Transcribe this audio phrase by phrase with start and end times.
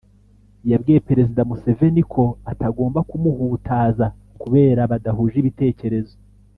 [0.71, 4.05] yabwiye Perezida Museveni ko atagomba kumuhutaza
[4.41, 6.15] kubera badahuje ibitekerezo